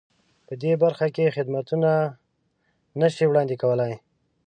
[0.47, 1.91] په دې برخه کې خدمتونه
[2.99, 3.93] نه شي وړاندې کولای.